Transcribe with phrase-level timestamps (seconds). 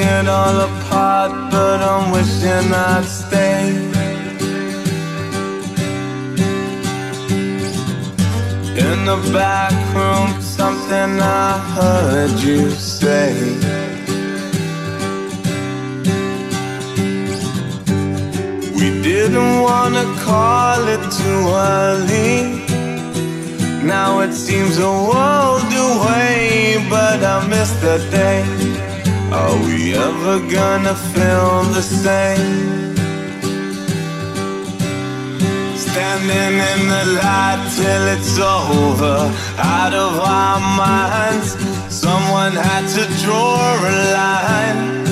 [0.00, 3.68] it all apart, but I'm wishing I'd stay.
[8.86, 13.34] In the back room, something I heard you say.
[18.78, 21.42] We didn't wanna call it too
[21.74, 22.64] early.
[23.84, 28.77] Now it seems a world away, but I miss the day.
[29.30, 32.96] Are we ever gonna feel the same?
[35.76, 41.56] Standing in the light till it's over, out of our minds.
[41.94, 43.58] Someone had to draw
[43.90, 45.04] a line.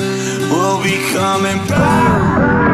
[0.51, 2.66] We'll be coming back.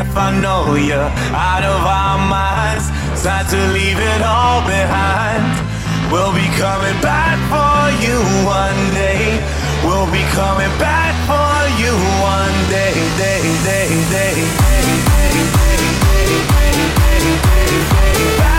[0.00, 2.86] If I know you're out of our minds.
[3.22, 5.42] Time to leave it all behind.
[6.12, 8.16] We'll be coming back for you
[8.46, 9.42] one day.
[9.82, 11.92] We'll be coming back for you
[12.22, 17.22] one day, day, day, day, day, day, day, day, day, day,
[17.90, 18.38] day.
[18.38, 18.57] Back for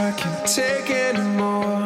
[0.00, 1.84] I can't take anymore.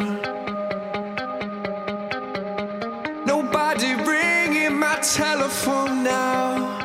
[3.25, 6.79] Nobody ringing my telephone now.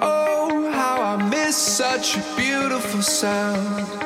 [0.00, 3.99] Oh, how I miss such a beautiful sound.